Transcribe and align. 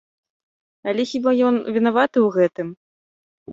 Але 0.91 1.05
хіба 1.11 1.29
ён 1.51 1.55
вінаваты 1.77 2.19
ў 2.25 2.35
гэтым? 2.39 2.67